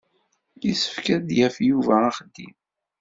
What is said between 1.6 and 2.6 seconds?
Yuba axeddim.